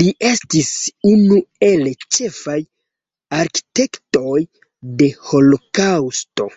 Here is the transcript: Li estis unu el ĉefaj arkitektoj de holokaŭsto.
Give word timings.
Li 0.00 0.08
estis 0.30 0.70
unu 1.10 1.38
el 1.68 1.86
ĉefaj 2.18 2.58
arkitektoj 3.40 4.46
de 5.06 5.12
holokaŭsto. 5.32 6.54